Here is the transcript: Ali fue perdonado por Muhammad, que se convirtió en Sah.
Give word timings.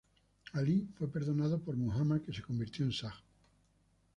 Ali 0.53 0.87
fue 0.97 1.07
perdonado 1.07 1.59
por 1.59 1.77
Muhammad, 1.77 2.21
que 2.21 2.33
se 2.33 2.41
convirtió 2.41 2.83
en 2.85 2.91
Sah. 2.91 3.13